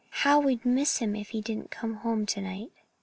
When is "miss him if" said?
0.65-1.29